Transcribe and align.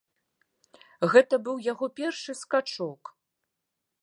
Гэта 1.11 1.35
быў 1.49 1.57
яго 1.71 1.85
першы 2.01 2.31
скачок. 2.43 3.01